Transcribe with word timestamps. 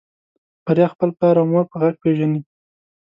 بريا 0.65 0.87
خپل 0.93 1.09
پلار 1.17 1.35
او 1.39 1.45
مور 1.51 1.65
په 1.71 1.77
غږ 1.81 1.95
پېژني. 2.03 2.41